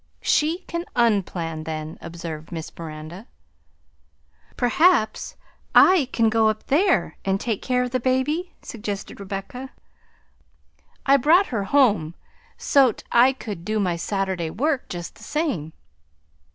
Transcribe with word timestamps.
"She 0.23 0.63
can 0.67 0.85
un 0.95 1.21
plan 1.21 1.63
then," 1.63 1.99
observed 2.01 2.51
Miss 2.51 2.71
Miranda. 2.75 3.27
"Perhaps 4.57 5.35
I 5.75 6.09
can 6.11 6.27
go 6.27 6.49
up 6.49 6.63
there 6.65 7.17
and 7.23 7.39
take 7.39 7.61
care 7.61 7.83
of 7.83 7.91
the 7.91 7.99
baby?" 7.99 8.55
suggested 8.63 9.19
Rebecca. 9.19 9.69
"I 11.05 11.17
brought 11.17 11.49
her 11.53 11.65
home 11.65 12.15
so 12.57 12.91
't 12.93 13.03
I 13.11 13.31
could 13.31 13.63
do 13.63 13.79
my 13.79 13.95
Saturday 13.95 14.49
work 14.49 14.89
just 14.89 15.13
the 15.13 15.23
same." 15.23 15.71